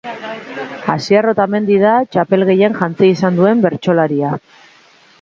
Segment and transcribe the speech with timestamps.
[0.93, 4.37] Asier Otamendi da txapel gehien jantzi izan duen bertsolaria.